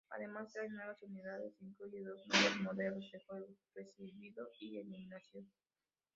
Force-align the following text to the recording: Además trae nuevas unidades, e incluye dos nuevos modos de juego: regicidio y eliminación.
Además 0.09 0.51
trae 0.51 0.67
nuevas 0.67 0.99
unidades, 1.03 1.61
e 1.61 1.65
incluye 1.65 2.01
dos 2.03 2.25
nuevos 2.25 2.59
modos 2.61 2.77
de 3.11 3.19
juego: 3.23 3.49
regicidio 3.75 4.49
y 4.61 4.79
eliminación. 4.79 5.47